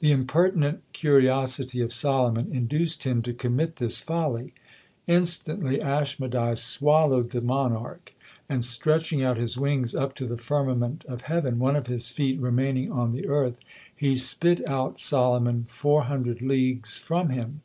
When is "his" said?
9.36-9.56, 11.86-12.08